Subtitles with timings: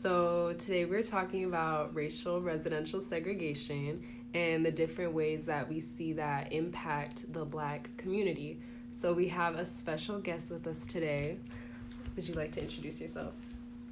[0.00, 6.12] So, today we're talking about racial residential segregation and the different ways that we see
[6.12, 8.60] that impact the black community.
[8.96, 11.38] So, we have a special guest with us today.
[12.14, 13.32] Would you like to introduce yourself?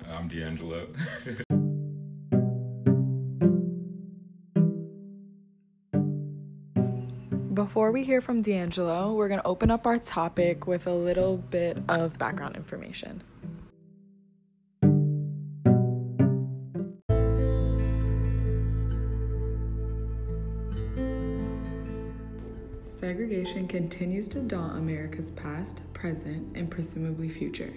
[0.08, 0.86] I'm D'Angelo.
[7.52, 11.38] Before we hear from D'Angelo, we're going to open up our topic with a little
[11.38, 13.24] bit of background information.
[23.06, 27.72] Segregation continues to daunt America's past, present, and presumably future.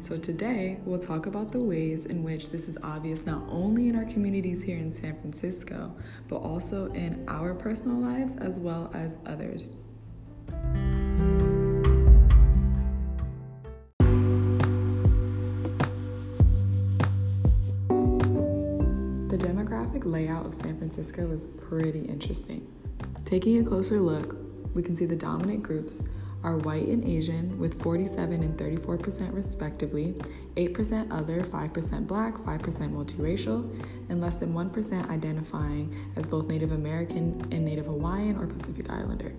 [0.00, 3.96] So, today we'll talk about the ways in which this is obvious not only in
[3.96, 5.94] our communities here in San Francisco,
[6.28, 9.76] but also in our personal lives as well as others.
[19.28, 22.66] The demographic layout of San Francisco is pretty interesting.
[23.26, 26.02] Taking a closer look, we can see the dominant groups
[26.42, 30.14] are white and Asian with 47 and 34% respectively,
[30.56, 32.60] 8% other, 5% black, 5%
[32.92, 38.90] multiracial, and less than 1% identifying as both Native American and Native Hawaiian or Pacific
[38.90, 39.34] Islander.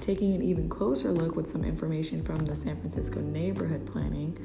[0.00, 4.38] Taking an even closer look with some information from the San Francisco neighborhood planning,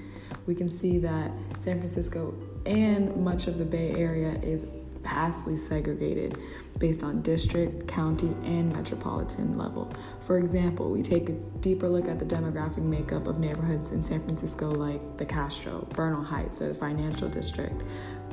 [0.47, 2.33] we can see that San Francisco
[2.65, 4.65] and much of the Bay Area is
[5.03, 6.37] vastly segregated
[6.77, 9.91] based on district, county, and metropolitan level.
[10.21, 14.23] For example, we take a deeper look at the demographic makeup of neighborhoods in San
[14.23, 17.83] Francisco like the Castro, Bernal Heights, or the Financial District,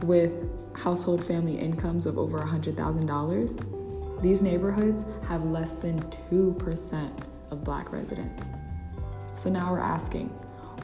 [0.03, 0.33] with
[0.75, 4.23] household family incomes of over $100,000.
[4.23, 8.45] These neighborhoods have less than 2% of black residents.
[9.37, 10.29] So now we're asking,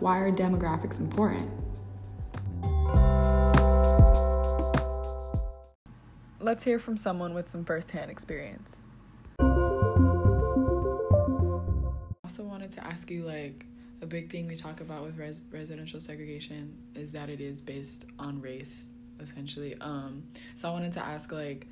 [0.00, 1.50] why are demographics important?
[6.44, 8.84] Let's hear from someone with some firsthand experience.
[12.22, 13.64] Also, wanted to ask you like
[14.02, 18.04] a big thing we talk about with res- residential segregation is that it is based
[18.18, 18.90] on race,
[19.20, 19.74] essentially.
[19.80, 20.24] Um,
[20.54, 21.66] so I wanted to ask like,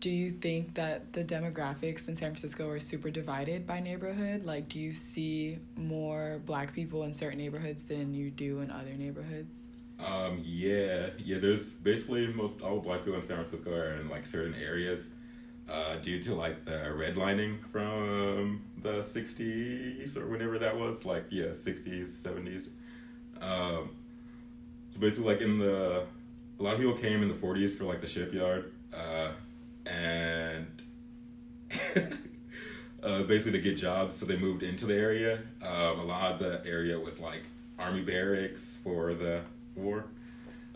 [0.00, 4.44] do you think that the demographics in San Francisco are super divided by neighborhood?
[4.44, 8.92] Like, do you see more black people in certain neighborhoods than you do in other
[8.92, 9.68] neighborhoods?
[10.04, 11.38] Um, yeah, yeah.
[11.38, 15.08] There's basically most all black people in San Francisco are in like certain areas,
[15.70, 21.04] uh, due to like the redlining from the '60s or whenever that was.
[21.04, 22.68] Like yeah, '60s, '70s.
[23.40, 23.90] Um,
[24.90, 26.04] so basically, like in the
[26.58, 29.32] a lot of people came in the '40s for like the shipyard, uh,
[29.86, 30.66] and
[33.02, 34.14] uh, basically to get jobs.
[34.16, 35.40] So they moved into the area.
[35.62, 37.42] Um, a lot of the area was like
[37.78, 39.42] army barracks for the
[39.76, 40.04] war.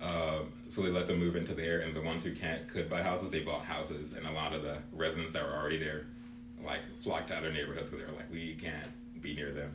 [0.00, 3.02] Um, so they let them move into there, and the ones who can't could buy
[3.02, 6.06] houses, they bought houses, and a lot of the residents that were already there,
[6.64, 8.90] like flocked to other neighborhoods because they were like, we can't
[9.20, 9.70] be near them.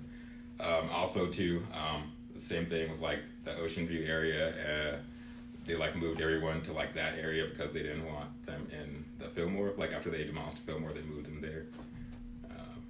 [0.60, 4.50] Um, also, too, um, same thing with like the Ocean View area.
[4.50, 4.98] Uh,
[5.66, 9.30] they like moved everyone to like that area because they didn't want them in the
[9.30, 9.74] Fillmore.
[9.78, 11.66] Like after they demolished Fillmore, they moved them there.
[12.50, 12.82] Um,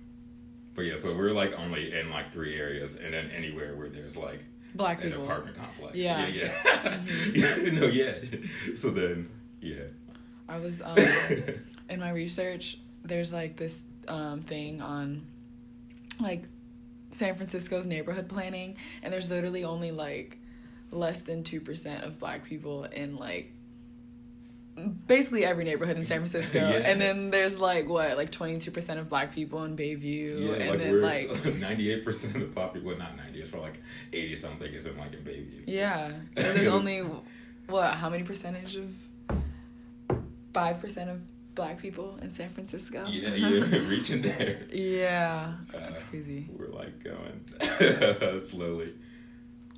[0.73, 4.15] but yeah, so we're like only in like three areas, and then anywhere where there's
[4.15, 4.43] like
[4.75, 5.23] black an people.
[5.23, 5.95] apartment complex.
[5.95, 6.27] Yeah.
[6.27, 6.97] yeah, yeah.
[7.33, 7.71] yeah.
[7.71, 8.15] no, yeah.
[8.75, 9.29] So then,
[9.61, 9.83] yeah.
[10.47, 10.97] I was um,
[11.89, 12.77] in my research.
[13.03, 15.25] There's like this um, thing on
[16.19, 16.43] like
[17.11, 20.37] San Francisco's neighborhood planning, and there's literally only like
[20.91, 23.51] less than two percent of black people in like
[25.07, 26.59] basically every neighborhood in San Francisco.
[26.69, 26.77] Yeah.
[26.89, 30.47] And then there's like what, like 22% of black people in Bayview.
[30.47, 32.87] Yeah, and like then like ninety-eight percent of the population.
[32.87, 33.39] Well, not ninety.
[33.41, 33.81] It's probably like
[34.13, 34.71] eighty something.
[34.71, 35.63] is in like in Bayview.
[35.67, 36.11] Yeah.
[36.35, 37.03] 'Cause there's only
[37.67, 38.93] what, how many percentage of
[40.53, 41.21] 5% of
[41.55, 43.05] black people in San Francisco?
[43.07, 44.59] Yeah, yeah, reaching there.
[44.71, 45.53] Yeah.
[45.71, 46.47] That's Uh, crazy.
[46.55, 48.93] We're like going slowly.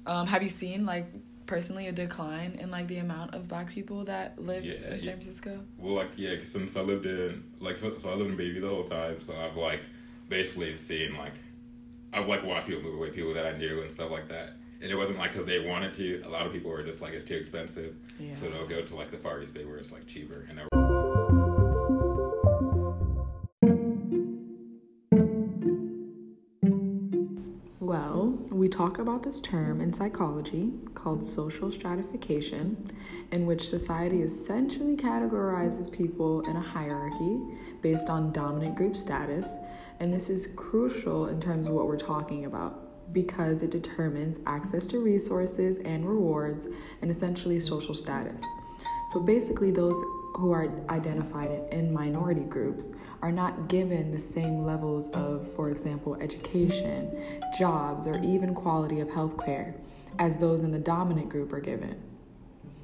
[0.06, 1.08] Um, have you seen like
[1.48, 5.14] personally a decline in like the amount of black people that live Yeah, in San.
[5.14, 5.64] Francisco?
[5.80, 8.62] Well, like yeah, 'cause since I lived in like so, so I lived in Bayview
[8.62, 9.82] the whole time, so I've like
[10.30, 11.34] basically seen like
[12.14, 14.54] I've like watched people move away, people that I knew and stuff like that.
[14.82, 16.22] And it wasn't like because they wanted to.
[16.26, 18.36] A lot of people were just like it's too expensive, Yeah.
[18.36, 20.46] so they'll go to like the Far East Bay where it's like cheaper.
[20.50, 20.87] And they're-
[28.68, 32.92] we talk about this term in psychology called social stratification,
[33.32, 37.40] in which society essentially categorizes people in a hierarchy
[37.82, 39.56] based on dominant group status,
[40.02, 43.14] and this is crucial in terms of what we're talking about.
[43.14, 46.68] because it determines access to resources and rewards
[47.02, 48.44] and essentially social status.
[49.14, 49.96] So basically, those
[50.38, 52.92] who are identified in minority groups
[53.24, 59.10] are not given the same levels of, for example, education, jobs, or even quality of
[59.10, 59.74] health care
[60.20, 62.00] as those in the dominant group are given.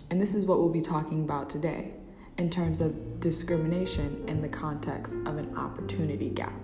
[0.09, 1.93] And this is what we'll be talking about today
[2.39, 6.59] in terms of discrimination in the context of an opportunity gap.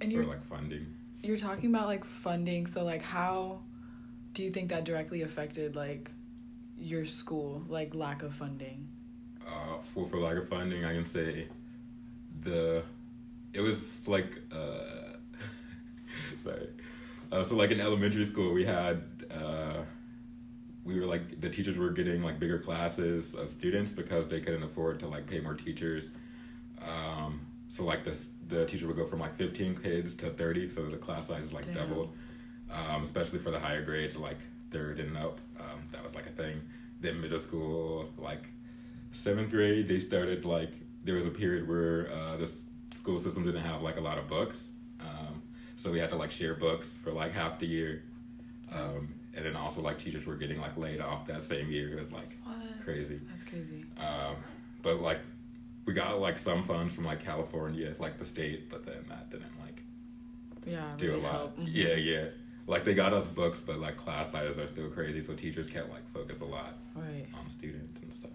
[0.00, 0.86] And you're like funding.
[1.20, 3.62] You're talking about like funding, so like how
[4.34, 6.12] do you think that directly affected like
[6.78, 8.88] your school, like lack of funding?
[9.46, 11.48] Uh, for for lack of funding, I can say
[12.40, 12.82] the
[13.52, 15.16] it was like uh,
[16.36, 16.68] sorry.
[17.30, 19.82] Uh, so like in elementary school, we had uh,
[20.84, 24.62] we were like the teachers were getting like bigger classes of students because they couldn't
[24.62, 26.12] afford to like pay more teachers.
[26.82, 28.18] Um, so like the
[28.48, 31.52] the teacher would go from like fifteen kids to thirty, so the class size is
[31.52, 31.88] like Damn.
[31.88, 32.14] doubled.
[32.70, 34.38] Um, especially for the higher grades, like
[34.74, 36.60] third and up, um, that was like a thing.
[37.00, 38.48] Then middle school, like
[39.12, 40.72] seventh grade, they started like
[41.04, 42.50] there was a period where uh, the
[42.94, 44.68] school system didn't have like a lot of books,
[45.00, 45.42] um,
[45.76, 48.02] so we had to like share books for like half the year.
[48.72, 51.92] Um, and then also like teachers were getting like laid off that same year.
[51.92, 52.56] It was like what?
[52.84, 53.20] crazy.
[53.30, 53.84] That's crazy.
[53.98, 54.36] Um,
[54.82, 55.20] but like
[55.86, 59.58] we got like some funds from like California, like the state, but then that didn't
[59.64, 59.82] like
[60.66, 61.56] yeah do really a lot.
[61.56, 61.68] Mm-hmm.
[61.68, 62.24] Yeah, yeah.
[62.66, 65.90] Like they got us books, but like class sizes are still crazy, so teachers can't
[65.90, 67.26] like focus a lot right.
[67.38, 68.30] on students and stuff.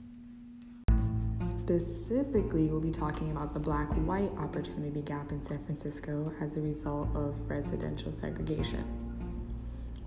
[1.42, 6.62] Specifically, we'll be talking about the black white opportunity gap in San Francisco as a
[6.62, 8.84] result of residential segregation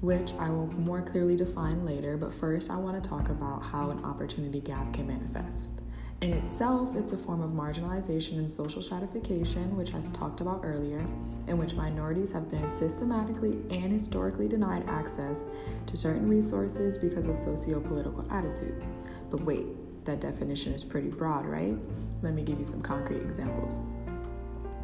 [0.02, 3.90] which I will more clearly define later, but first I want to talk about how
[3.90, 5.81] an opportunity gap can manifest.
[6.22, 11.00] In itself, it's a form of marginalization and social stratification, which I've talked about earlier,
[11.48, 15.44] in which minorities have been systematically and historically denied access
[15.84, 18.86] to certain resources because of socio political attitudes.
[19.32, 19.66] But wait,
[20.04, 21.74] that definition is pretty broad, right?
[22.22, 23.80] Let me give you some concrete examples.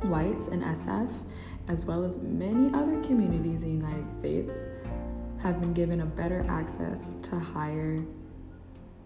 [0.03, 1.23] Whites in SF,
[1.69, 4.65] as well as many other communities in the United States,
[5.41, 8.03] have been given a better access to higher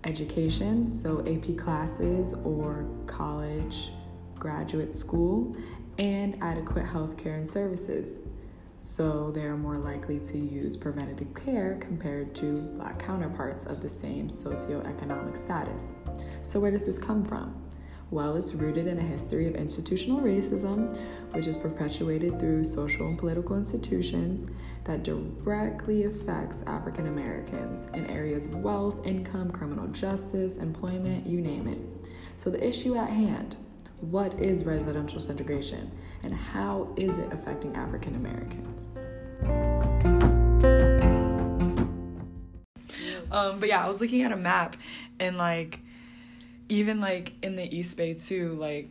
[0.04, 3.90] education, so AP classes or college,
[4.34, 5.56] graduate school,
[5.98, 8.20] and adequate health care and services.
[8.76, 13.88] So they are more likely to use preventative care compared to black counterparts of the
[13.88, 15.92] same socioeconomic status.
[16.42, 17.71] So, where does this come from?
[18.12, 20.94] Well, it's rooted in a history of institutional racism,
[21.32, 24.44] which is perpetuated through social and political institutions
[24.84, 31.66] that directly affects African Americans in areas of wealth, income, criminal justice, employment, you name
[31.66, 31.78] it.
[32.36, 33.56] So, the issue at hand
[34.02, 35.90] what is residential segregation
[36.22, 38.90] and how is it affecting African Americans?
[43.30, 44.76] Um, but yeah, I was looking at a map
[45.18, 45.80] and like
[46.72, 48.88] even like in the East Bay too, like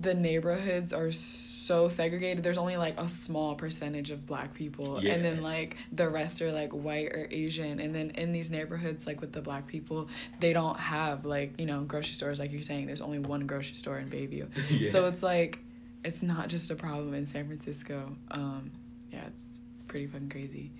[0.00, 2.42] the neighborhoods are so segregated.
[2.42, 5.12] There's only like a small percentage of black people, yeah.
[5.12, 7.80] and then like the rest are like white or Asian.
[7.80, 10.08] And then in these neighborhoods, like with the black people,
[10.40, 12.38] they don't have like you know grocery stores.
[12.38, 14.48] Like you're saying, there's only one grocery store in Bayview.
[14.70, 14.90] yeah.
[14.90, 15.58] So it's like
[16.04, 18.16] it's not just a problem in San Francisco.
[18.30, 18.70] Um,
[19.12, 20.70] yeah, it's pretty fucking crazy.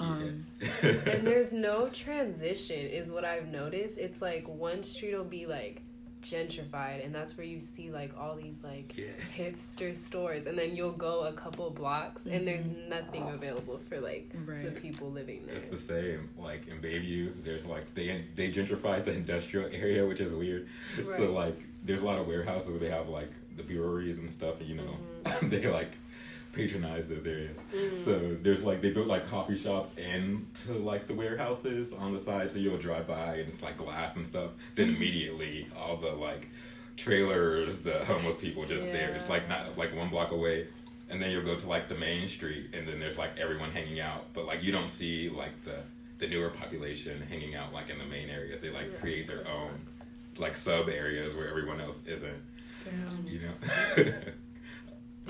[0.00, 0.46] Um,
[0.82, 3.98] and there's no transition, is what I've noticed.
[3.98, 5.82] It's like one street will be like
[6.22, 9.06] gentrified, and that's where you see like all these like yeah.
[9.36, 12.36] hipster stores, and then you'll go a couple blocks, mm-hmm.
[12.36, 12.90] and there's mm-hmm.
[12.90, 14.64] nothing available for like right.
[14.64, 15.56] the people living there.
[15.56, 16.28] It's the same.
[16.38, 20.68] Like in Bayview, there's like they they gentrified the industrial area, which is weird.
[20.98, 21.08] Right.
[21.08, 24.60] So like there's a lot of warehouses where they have like the breweries and stuff,
[24.60, 25.48] and you know mm-hmm.
[25.50, 25.92] they like
[26.52, 27.60] patronize those areas.
[27.74, 28.04] Mm.
[28.04, 32.50] So there's like they built like coffee shops into like the warehouses on the side,
[32.50, 34.50] so you'll drive by and it's like glass and stuff.
[34.74, 34.96] Then mm-hmm.
[34.96, 36.48] immediately all the like
[36.96, 38.92] trailers, the homeless people just yeah.
[38.92, 39.08] there.
[39.10, 40.68] It's like not like one block away.
[41.08, 44.00] And then you'll go to like the main street and then there's like everyone hanging
[44.00, 44.32] out.
[44.32, 45.82] But like you don't see like the
[46.18, 48.60] the newer population hanging out like in the main areas.
[48.60, 48.98] They like yeah.
[48.98, 49.86] create their own
[50.36, 52.42] like sub areas where everyone else isn't.
[52.84, 53.26] Damn.
[53.26, 54.14] You know?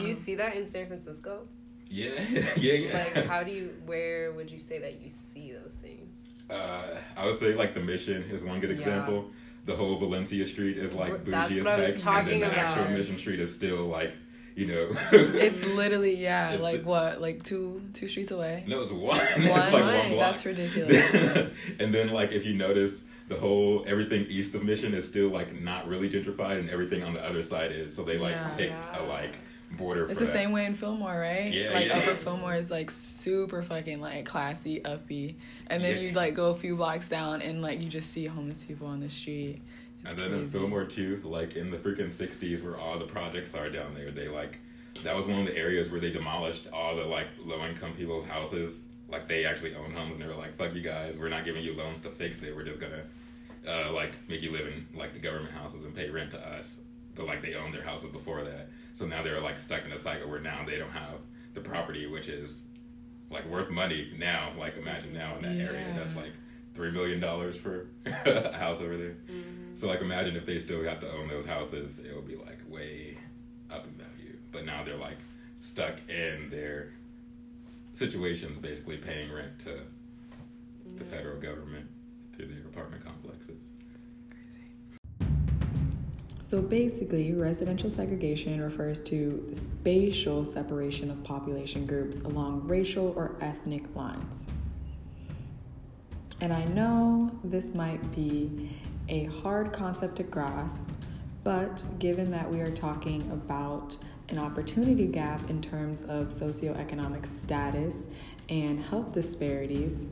[0.00, 1.46] Do you see that in San Francisco?
[1.90, 2.10] Yeah,
[2.56, 3.08] yeah, yeah.
[3.14, 3.74] Like, how do you?
[3.84, 6.16] Where would you say that you see those things?
[6.48, 9.24] Uh, I would say like the Mission is one good example.
[9.26, 9.34] Yeah.
[9.66, 12.78] The whole Valencia Street is like bougie as heck, and then the about.
[12.78, 14.12] actual Mission Street is still like
[14.54, 14.90] you know.
[15.12, 18.64] it's literally yeah, it's like the, what, like two two streets away.
[18.68, 19.18] No, it's one.
[19.18, 19.26] one?
[19.36, 20.30] it's like one block.
[20.30, 21.50] That's ridiculous.
[21.80, 25.60] and then like if you notice, the whole everything east of Mission is still like
[25.60, 27.94] not really gentrified, and everything on the other side is.
[27.94, 29.00] So they like yeah, pick yeah.
[29.00, 29.36] a like
[29.72, 30.06] border.
[30.08, 30.32] It's the that.
[30.32, 31.52] same way in Fillmore, right?
[31.52, 31.98] Yeah, Like yeah.
[31.98, 35.36] Upper Fillmore is like super fucking like classy, uppy,
[35.68, 36.02] and then Yeah.
[36.02, 39.00] you like go a few blocks down and like you just see homeless people on
[39.00, 39.60] the street.
[40.02, 40.48] It's and then in.
[40.48, 44.28] Fillmore too, like in the freaking '60s, where all the projects are down there, they
[44.28, 44.58] like
[45.04, 48.24] that was one of the areas where they demolished all the like low income people's
[48.24, 48.84] houses.
[49.08, 51.62] Like they actually own homes, and they were like, "Fuck you guys, we're not giving
[51.62, 52.54] you loans to fix it.
[52.56, 53.02] We're just gonna
[53.68, 56.78] uh, like make you live in like the government houses and pay rent to us."
[57.14, 59.96] But like they owned their houses before that, so now they're like stuck in a
[59.98, 61.18] cycle where now they don't have
[61.54, 62.64] the property, which is
[63.30, 64.52] like worth money now.
[64.58, 66.32] Like imagine now in that area, that's like
[66.74, 69.16] three million dollars for a house over there.
[69.30, 69.74] Mm-hmm.
[69.74, 72.58] So like imagine if they still have to own those houses, it would be like
[72.68, 73.16] way
[73.70, 74.36] up in value.
[74.52, 75.18] But now they're like
[75.62, 76.92] stuck in their
[77.92, 79.80] situations, basically paying rent to
[80.96, 81.86] the federal government
[82.36, 83.68] through their apartment complexes.
[86.42, 93.36] So basically, residential segregation refers to the spatial separation of population groups along racial or
[93.42, 94.46] ethnic lines.
[96.40, 98.70] And I know this might be
[99.10, 100.88] a hard concept to grasp,
[101.44, 103.96] but given that we are talking about
[104.30, 108.06] an opportunity gap in terms of socioeconomic status
[108.48, 110.06] and health disparities,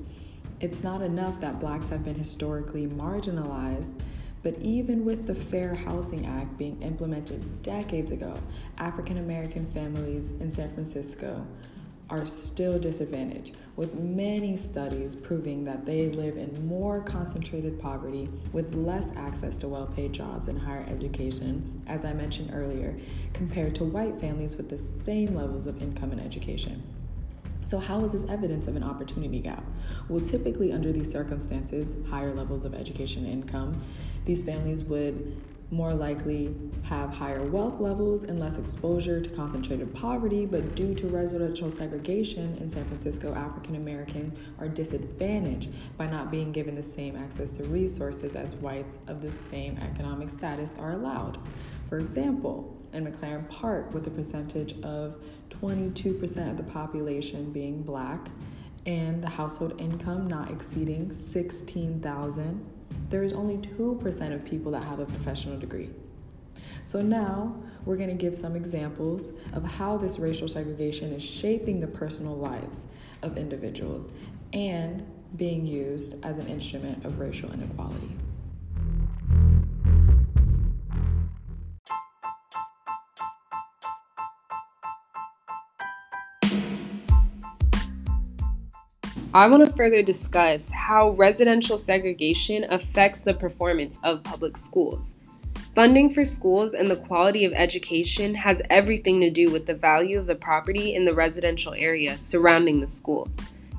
[0.61, 4.00] it's not enough that blacks have been historically marginalized,
[4.42, 8.35] but even with the Fair Housing Act being implemented decades ago,
[8.78, 11.47] African American families in San Francisco
[12.11, 18.75] are still disadvantaged, with many studies proving that they live in more concentrated poverty with
[18.75, 22.97] less access to well paid jobs and higher education, as I mentioned earlier,
[23.35, 26.83] compared to white families with the same levels of income and education.
[27.62, 29.64] So, how is this evidence of an opportunity gap?
[30.08, 33.80] Well, typically, under these circumstances, higher levels of education income,
[34.24, 35.36] these families would
[35.70, 41.06] more likely have higher wealth levels and less exposure to concentrated poverty, but due to
[41.08, 47.16] residential segregation in San Francisco, African Americans are disadvantaged by not being given the same
[47.16, 51.38] access to resources as whites of the same economic status are allowed.
[51.88, 58.28] For example, in McLaren Park, with a percentage of 22% of the population being black
[58.86, 62.66] and the household income not exceeding 16,000,
[63.10, 65.90] there is only 2% of people that have a professional degree.
[66.84, 71.80] So now we're going to give some examples of how this racial segregation is shaping
[71.80, 72.86] the personal lives
[73.22, 74.10] of individuals
[74.52, 75.04] and
[75.36, 78.16] being used as an instrument of racial inequality.
[89.35, 95.16] I want to further discuss how residential segregation affects the performance of public schools.
[95.75, 100.18] Funding for schools and the quality of education has everything to do with the value
[100.18, 103.28] of the property in the residential area surrounding the school.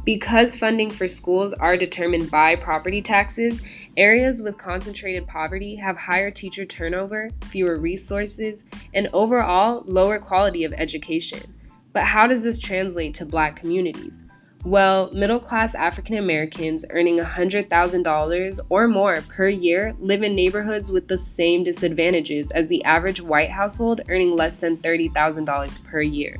[0.06, 3.64] Because funding for schools are determined by property taxes,
[3.98, 10.74] areas with concentrated poverty have higher teacher turnover, fewer resources, and overall lower quality of
[10.74, 11.56] education.
[11.92, 14.22] But how does this translate to black communities?
[14.66, 21.08] Well, middle class African Americans earning $100,000 or more per year live in neighborhoods with
[21.08, 26.36] the same disadvantages as the average white household earning less than $30,000 per year,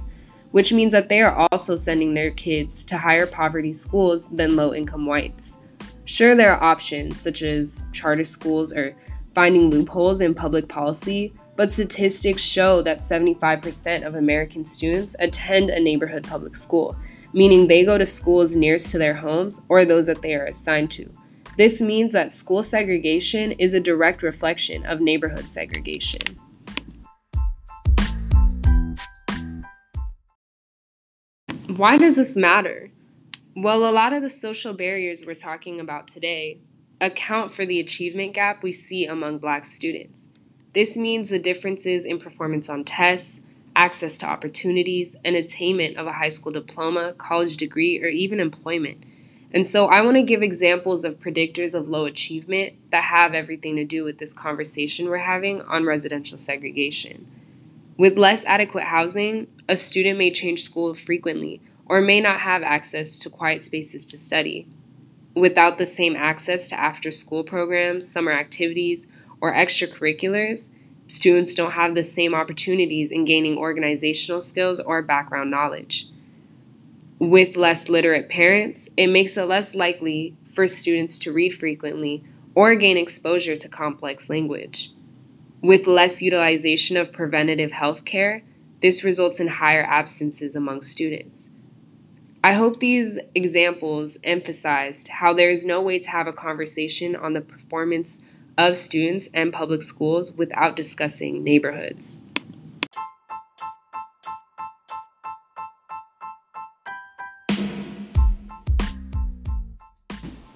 [0.52, 4.74] which means that they are also sending their kids to higher poverty schools than low
[4.74, 5.58] income whites.
[6.04, 8.98] Sure, there are options such as charter schools or
[9.34, 15.80] finding loopholes in public policy, but statistics show that 75% of American students attend a
[15.80, 16.98] neighborhood public school
[17.34, 20.92] meaning they go to schools nearest to their homes or those that they are assigned
[20.92, 21.12] to.
[21.58, 26.22] This means that school segregation is a direct reflection of neighborhood segregation.
[31.68, 32.92] Why does this matter?
[33.56, 36.62] Well, a lot of the social barriers we're talking about today
[37.02, 40.30] account for the achievement gap we see among Black students.
[40.74, 43.42] This means the differences in performance on tests,
[43.76, 49.04] access to opportunities, and attainment of a high school diploma, college degree, or even employment.
[49.52, 53.76] And so I want to give examples of predictors of low achievement that have everything
[53.78, 57.28] to do with this conversation we're having on residential segregation.
[57.98, 63.18] With less adequate housing, a student may change school frequently or may not have access
[63.20, 64.68] to quiet spaces to study.
[65.34, 69.08] Without the same access to after school programs, summer activities,
[69.42, 70.70] or extracurriculars,
[71.10, 76.08] students don't have the same opportunities in gaining organizational skills or background knowledge.
[77.18, 82.24] With less literate parents, it makes it less likely for students to read frequently
[82.56, 84.92] or gain exposure to complex language.
[85.62, 88.44] With less utilization of preventative health care,
[88.82, 91.50] this results in higher absences among students.
[92.42, 97.34] I hope these examples emphasized how there is no way to have a conversation on
[97.34, 98.22] the performance
[98.68, 102.24] of students and public schools without discussing neighborhoods.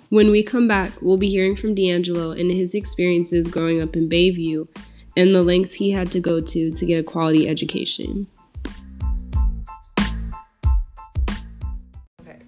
[0.10, 4.10] When we come back, we'll be hearing from D'Angelo and his experiences growing up in
[4.10, 4.67] Bayview
[5.15, 8.27] and the lengths he had to go to to get a quality education.
[12.22, 12.41] Okay,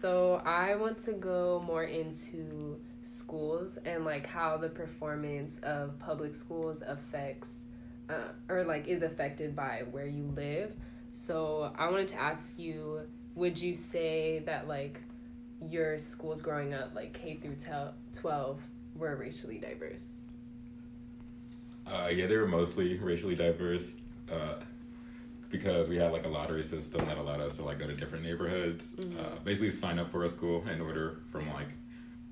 [0.00, 2.80] so I want to go more into
[3.24, 7.54] schools and like how the performance of public schools affects
[8.10, 10.72] uh, or like is affected by where you live.
[11.12, 13.00] So I wanted to ask you
[13.34, 15.00] would you say that like
[15.60, 17.56] your schools growing up, like K through
[18.12, 18.60] 12,
[18.96, 20.04] were racially diverse?
[21.86, 23.96] Uh, yeah, they were mostly racially diverse
[24.30, 24.54] uh,
[25.50, 28.24] because we had like a lottery system that allowed us to like go to different
[28.24, 28.94] neighborhoods.
[28.94, 29.18] Mm-hmm.
[29.18, 31.68] Uh, basically, sign up for a school in order from like,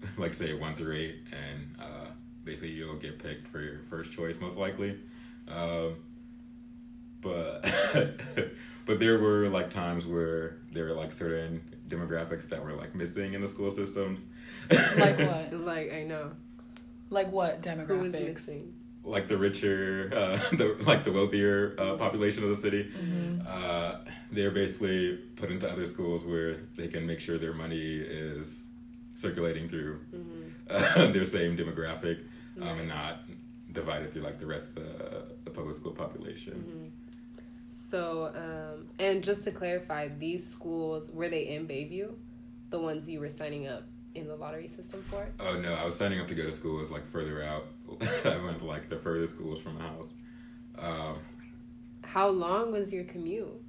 [0.19, 2.07] like say one through eight, and uh,
[2.45, 4.99] basically you'll get picked for your first choice most likely.
[5.49, 5.97] Um,
[7.21, 7.63] but
[8.87, 13.35] but there were like times where there were like certain demographics that were like missing
[13.35, 14.23] in the school systems.
[14.71, 15.53] like what?
[15.53, 16.33] Like I know.
[17.11, 17.87] Like what demographics?
[17.87, 18.75] Who was missing?
[19.05, 22.85] Like the richer, uh, the like the wealthier uh, population of the city.
[22.85, 23.41] Mm-hmm.
[23.47, 23.97] Uh,
[24.31, 28.67] they're basically put into other schools where they can make sure their money is
[29.15, 31.13] circulating through mm-hmm.
[31.13, 32.21] their same demographic
[32.61, 33.21] um, and not
[33.73, 36.55] divided through like the rest of the, the public school population.
[36.55, 36.89] Mm-hmm.
[37.91, 42.15] So, um, and just to clarify, these schools were they in Bayview,
[42.71, 45.29] the ones you were signing up in the lottery system for?
[45.41, 47.67] Oh no, I was signing up to go to schools like further out.
[48.25, 50.13] I went to like the furthest schools from the house.
[50.79, 51.19] Um,
[52.03, 53.61] How long was your commute?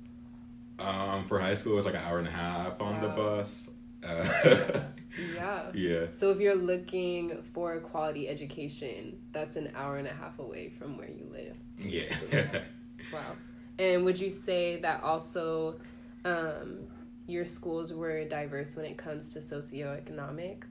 [0.79, 3.01] Um, for high school, it was like an hour and a half on wow.
[3.01, 3.69] the bus.
[4.03, 4.79] Uh,
[5.17, 5.71] yeah.
[5.73, 6.05] Yeah.
[6.11, 10.69] So if you're looking for a quality education, that's an hour and a half away
[10.69, 11.55] from where you live.
[11.79, 12.61] Yeah.
[13.13, 13.33] wow.
[13.79, 15.79] And would you say that also
[16.25, 16.79] um,
[17.27, 20.63] your schools were diverse when it comes to socioeconomic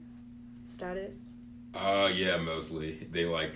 [0.65, 1.19] status?
[1.73, 3.07] Uh, yeah, mostly.
[3.11, 3.53] They like,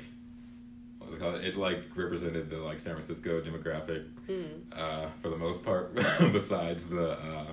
[0.97, 1.35] what was it called?
[1.35, 4.45] It like represented the like San Francisco demographic mm.
[4.75, 5.93] uh, for the most part.
[6.31, 7.51] besides the, uh,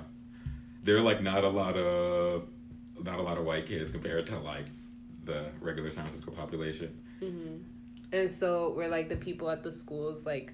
[0.82, 2.48] there are like not a lot of
[3.04, 4.66] not a lot of white kids compared to like
[5.24, 6.92] the regular San Francisco population.
[7.20, 7.56] Mm-hmm.
[8.12, 10.52] And so were like the people at the schools like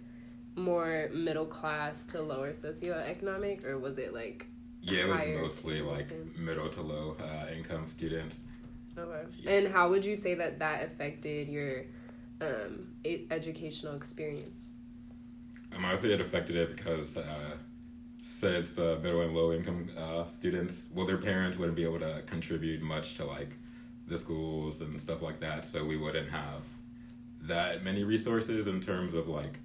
[0.57, 4.47] more middle class to lower socioeconomic, or was it like?
[4.83, 8.47] Yeah, it was mostly like middle to low uh, income students.
[8.99, 9.31] Okay.
[9.39, 9.51] Yeah.
[9.53, 11.85] And how would you say that that affected your
[12.41, 12.89] um,
[13.31, 14.71] educational experience?
[15.77, 17.57] Um, say it affected it because uh,
[18.23, 22.23] since the middle and low income uh, students, well, their parents wouldn't be able to
[22.27, 23.57] contribute much to like
[24.07, 26.63] the schools and stuff like that, so we wouldn't have
[27.43, 29.59] that many resources in terms of like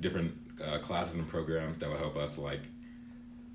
[0.00, 0.32] different
[0.64, 2.62] uh, classes and programs that would help us like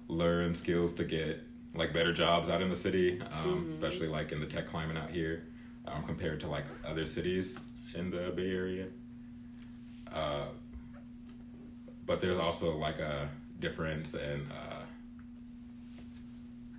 [0.07, 3.69] learn skills to get like better jobs out in the city, um, mm-hmm.
[3.69, 5.43] especially like in the tech climate out here,
[5.87, 7.59] um, compared to like other cities
[7.93, 8.85] in the Bay Area.
[10.13, 10.45] Uh,
[12.05, 14.81] but there's also like a difference and uh,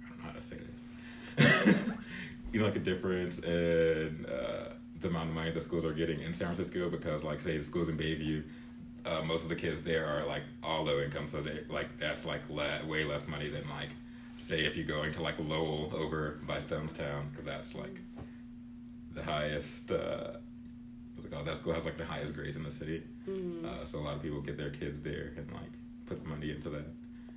[0.05, 1.77] I don't know how to say this.
[2.53, 6.21] you know, like a difference in uh, the amount of money the schools are getting
[6.21, 8.43] in San Francisco because, like, say, the schools in Bayview
[9.07, 12.25] uh, most of the kids there are like all low income, so they like that's
[12.25, 13.91] like le- way less money than like
[14.37, 18.01] say if you're going to like Lowell over by Stonestown because that's like
[19.15, 19.91] the highest.
[19.91, 20.33] Uh,
[21.15, 21.47] what's it called?
[21.47, 23.65] That school has like the highest grades in the city, mm-hmm.
[23.65, 25.73] uh, so a lot of people get their kids there and like
[26.07, 26.87] put money into that.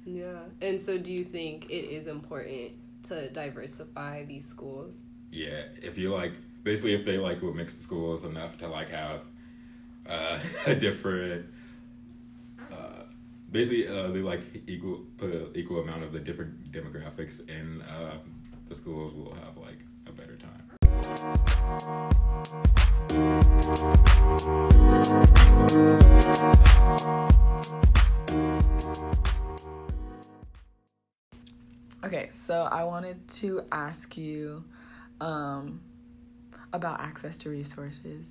[0.06, 2.72] Yeah, and so do you think it is important
[3.04, 5.02] to diversify these schools?
[5.32, 8.90] Yeah, if you like, basically, if they like will mix the schools enough to like
[8.90, 9.22] have
[10.08, 11.46] uh, a different
[13.52, 18.18] basically uh, they like equal put an equal amount of the different demographics in uh,
[18.68, 20.66] the schools will have like a better time
[32.04, 34.64] okay so i wanted to ask you
[35.22, 35.82] um,
[36.72, 38.28] about access to resources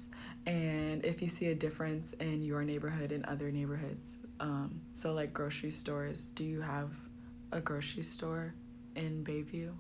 [0.47, 5.33] and if you see a difference in your neighborhood and other neighborhoods um, so, like
[5.33, 6.91] grocery stores, do you have
[7.53, 8.55] a grocery store
[8.95, 9.73] in Bayview?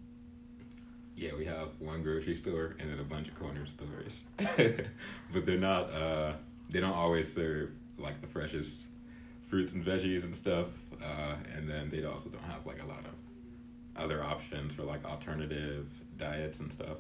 [1.17, 4.25] Yeah, we have one grocery store and then a bunch of corner stores,
[5.33, 5.93] but they're not.
[5.93, 6.35] Uh,
[6.71, 8.88] they don't always serve like the freshest
[9.49, 10.67] fruits and veggies and stuff.
[11.03, 15.05] Uh, and then they also don't have like a lot of other options for like
[15.05, 16.99] alternative diets and stuff.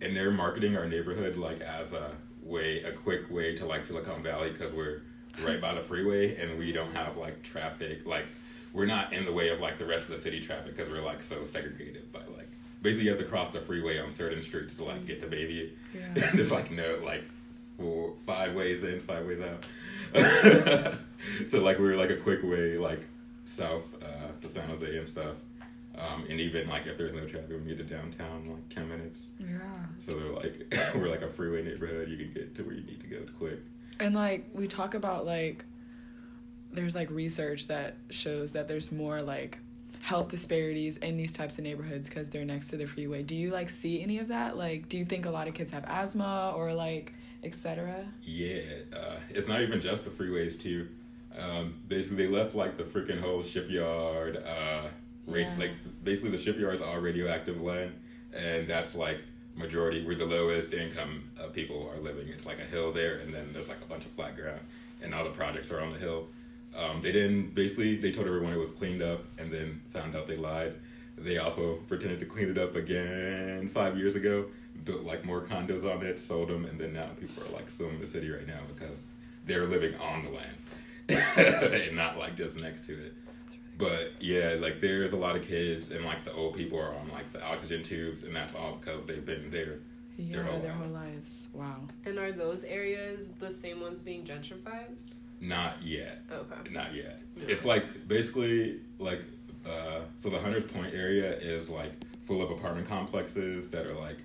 [0.00, 2.10] And they're marketing our neighborhood like as a
[2.42, 5.02] way, a quick way to like Silicon Valley because we're
[5.42, 8.04] right by the freeway and we don't have like traffic.
[8.04, 8.26] Like
[8.72, 11.02] we're not in the way of like the rest of the city traffic because we're
[11.02, 12.48] like so segregated by like
[12.82, 15.70] basically you have to cross the freeway on certain streets to like get to Bayview.
[15.94, 16.30] Yeah.
[16.34, 17.24] There's like no like
[17.78, 19.64] four five ways in, five ways out.
[21.46, 23.00] so like we were like a quick way like
[23.44, 25.36] south uh, to San Jose and stuff.
[25.96, 29.26] Um, and even like if there's no traffic, we get to downtown like ten minutes.
[29.40, 29.58] Yeah.
[29.98, 32.08] So they're like we're like a freeway neighborhood.
[32.08, 33.60] You can get to where you need to go quick.
[34.00, 35.64] And like we talk about like
[36.72, 39.58] there's like research that shows that there's more like
[40.00, 43.22] health disparities in these types of neighborhoods because they're next to the freeway.
[43.22, 44.56] Do you like see any of that?
[44.56, 48.06] Like, do you think a lot of kids have asthma or like etc.?
[48.24, 48.60] Yeah,
[48.92, 50.88] uh, it's not even just the freeways too.
[51.38, 54.36] Um, basically, they left like the freaking whole shipyard.
[54.38, 54.88] Uh,
[55.26, 55.54] ra- Yeah.
[55.58, 57.92] Like basically, the shipyard's are radioactive land,
[58.32, 59.18] and that's like
[59.56, 62.28] majority where the lowest income uh, people are living.
[62.28, 64.60] It's like a hill there, and then there's like a bunch of flat ground,
[65.02, 66.28] and all the projects are on the hill.
[66.76, 67.96] Um, they didn't basically.
[67.96, 70.74] They told everyone it was cleaned up, and then found out they lied.
[71.16, 74.46] They also pretended to clean it up again five years ago.
[74.84, 78.00] Built like more condos on it, sold them, and then now people are like suing
[78.00, 79.06] the city right now because
[79.46, 80.56] they're living on the land
[81.86, 83.14] and not like just next to it.
[83.76, 87.08] But yeah, like there's a lot of kids and like the old people are on
[87.12, 89.78] like the oxygen tubes, and that's all because they've been there.
[90.16, 90.80] Yeah, Their whole their life.
[90.80, 91.48] whole lives.
[91.52, 91.76] Wow.
[92.04, 94.94] And are those areas the same ones being gentrified?
[95.40, 96.22] Not yet.
[96.30, 96.70] Okay.
[96.70, 97.20] Not yet.
[97.36, 97.44] Yeah.
[97.48, 99.22] It's like basically like
[99.66, 101.92] uh, so the Hunters Point area is like
[102.26, 104.18] full of apartment complexes that are like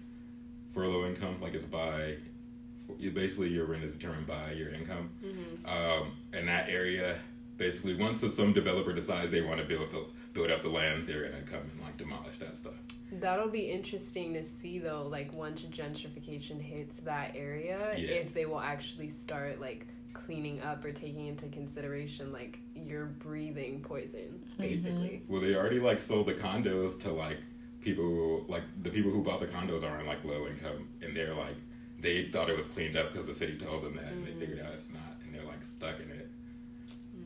[0.73, 1.39] for low income.
[1.41, 2.15] Like it's by
[2.97, 5.11] you basically your rent is determined by your income.
[5.23, 5.65] Mm-hmm.
[5.67, 7.19] Um, and that area
[7.57, 11.07] basically once the, some developer decides they want to build the build up the land,
[11.07, 12.73] they're gonna come and like demolish that stuff.
[13.11, 18.09] That'll be interesting to see though, like once gentrification hits that area, Yeah.
[18.09, 23.81] if they will actually start like cleaning up or taking into consideration like you're breathing
[23.81, 25.23] poison, basically.
[25.27, 27.37] Well, they already like sold the condos to like
[27.81, 31.55] people like the people who bought the condos aren't like low income, and they're like
[31.99, 34.59] they thought it was cleaned up because the city told them that, and they figured
[34.65, 36.29] out it's not, and they're like stuck in it.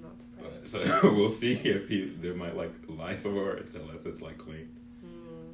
[0.03, 0.09] I'm
[0.41, 4.05] But so we'll see if he, they might like lie some more and tell us
[4.05, 4.67] it's like clean.
[5.05, 5.53] Mm,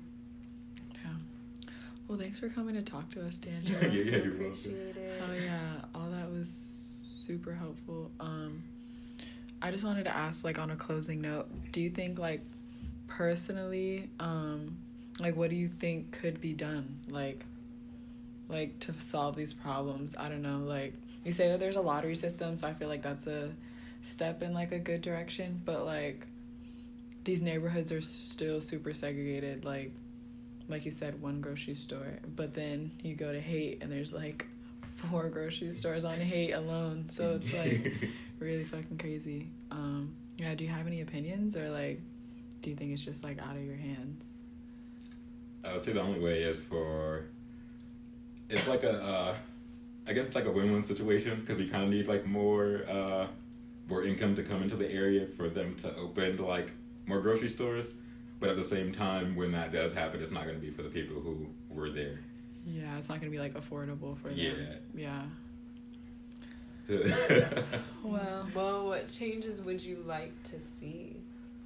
[0.95, 1.11] Yeah.
[2.07, 3.93] Well, thanks for coming to talk to us, yeah, D'Angelo.
[3.93, 4.45] yeah, you're welcome.
[4.45, 5.21] appreciate it.
[5.27, 5.59] Oh yeah,
[5.93, 8.09] all that was super helpful.
[8.19, 8.63] Um,
[9.61, 12.39] I just wanted to ask, like, on a closing note, do you think, like,
[13.07, 14.77] personally, um,
[15.21, 17.45] like, what do you think could be done, like,
[18.47, 20.15] like to solve these problems?
[20.17, 20.59] I don't know.
[20.59, 23.51] Like, you say that there's a lottery system, so I feel like that's a
[24.01, 25.61] step in like a good direction.
[25.65, 26.27] But like,
[27.25, 29.65] these neighborhoods are still super segregated.
[29.65, 29.91] Like,
[30.69, 34.45] like you said, one grocery store, but then you go to Haight and there's like
[34.95, 37.09] four grocery stores on Haight alone.
[37.09, 39.49] So it's like really fucking crazy.
[39.71, 41.99] Um, yeah, do you have any opinions or like
[42.61, 44.35] do you think it's just like out of your hands?
[45.63, 47.25] I would say the only way is for
[48.49, 49.35] it's like a uh,
[50.07, 53.27] I guess it's like a win-win situation because we kind of need like more uh,
[53.87, 56.71] more income to come into the area for them to open like
[57.05, 57.95] more grocery stores.
[58.39, 60.81] But at the same time, when that does happen, it's not going to be for
[60.81, 62.19] the people who were there.
[62.65, 64.37] Yeah, it's not gonna be like affordable for them.
[64.37, 64.75] Yeah.
[64.95, 65.23] Yeah.
[68.03, 71.17] Well, Well, what changes would you like to see?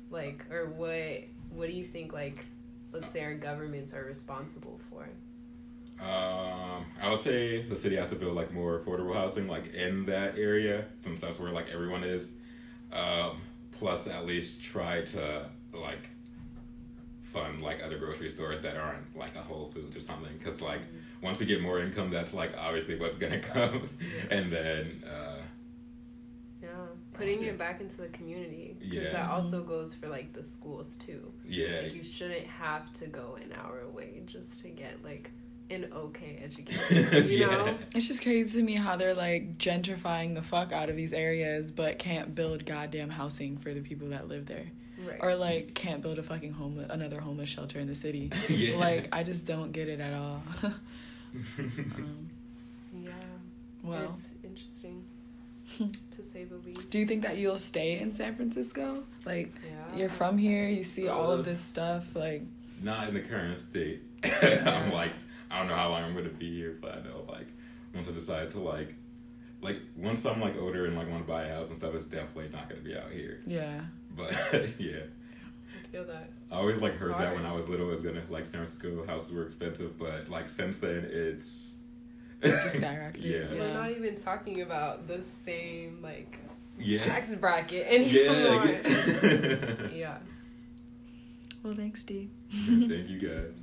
[0.10, 2.46] Like, or what what do you think like
[2.94, 5.10] let's say our governments are responsible for?
[6.00, 10.06] Um, I would say the city has to build like more affordable housing, like in
[10.06, 12.32] that area, since that's where like everyone is.
[12.92, 16.10] Um, plus, at least try to like
[17.22, 20.38] fund like other grocery stores that aren't like a Whole Foods or something.
[20.38, 20.82] Because like
[21.22, 23.90] once we get more income, that's like obviously what's gonna come,
[24.30, 25.33] and then uh.
[27.24, 27.50] Putting Yeah.
[27.52, 28.76] it back into the community.
[28.80, 29.12] Because Yeah.
[29.14, 31.32] that also goes for like the schools too.
[31.48, 35.32] yeah, Like you shouldn't have to go an hour away just to get like
[35.70, 37.28] an okay education.
[37.30, 37.46] You Yeah.
[37.48, 37.78] know?
[37.96, 41.72] it's just crazy to me how they're like gentrifying the fuck out of these areas,
[41.72, 44.66] but can't build goddamn housing for the people that live there,
[45.08, 45.18] Right.
[45.22, 48.30] or like can't build a fucking home another homeless shelter in the city.
[48.50, 48.78] yeah.
[48.88, 50.44] Like I just don't get it at all.
[50.64, 52.30] um,
[53.02, 53.12] yeah.
[53.84, 54.33] well, It's interesting
[55.78, 56.90] to say the least.
[56.90, 59.04] Do you think that you'll stay in San Francisco?
[59.26, 59.98] Like, yeah.
[59.98, 62.44] you're from here, you see all of uh, this stuff, like.
[62.82, 64.02] Not in the current state.
[64.42, 65.12] I'm like,
[65.50, 67.48] I don't know how long I'm gonna be here, but I know like
[67.94, 68.96] once I decide to like,
[69.62, 72.06] like once I'm like older and like want to buy a house and stuff, it's
[72.06, 73.42] definitely not gonna be out here.
[73.46, 73.82] Yeah.
[74.16, 74.32] But
[74.80, 75.02] yeah.
[75.84, 76.30] I feel that.
[76.52, 77.26] I always like heard Sorry.
[77.26, 80.28] that when I was little, it was gonna like San Francisco houses were expensive, but
[80.30, 81.76] like since then it's
[82.64, 83.18] just direct.
[83.18, 83.38] yeah.
[83.38, 83.48] yeah.
[83.52, 86.38] We're not even talking about the same like
[86.78, 87.06] yeah.
[87.06, 88.66] tax bracket anymore.
[88.66, 89.88] Yeah.
[89.94, 90.18] yeah.
[91.64, 92.30] Well, thanks, Dee.
[92.50, 93.54] Thank you guys.